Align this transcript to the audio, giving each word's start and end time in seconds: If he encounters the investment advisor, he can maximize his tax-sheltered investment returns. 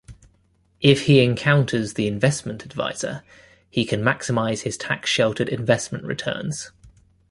If 0.79 1.01
he 1.03 1.23
encounters 1.23 1.93
the 1.93 2.07
investment 2.07 2.65
advisor, 2.65 3.23
he 3.69 3.85
can 3.85 4.01
maximize 4.01 4.61
his 4.63 4.75
tax-sheltered 4.75 5.47
investment 5.47 6.05
returns. 6.05 6.71